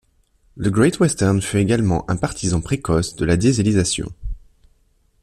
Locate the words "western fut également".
0.99-2.09